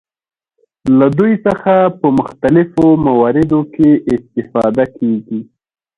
له 0.97 1.07
دوی 1.17 1.33
څخه 1.45 1.73
په 1.99 2.07
مختلفو 2.19 2.85
مواردو 3.05 3.59
کې 3.73 3.89
استفاده 4.13 4.85
کیږي. 4.97 5.39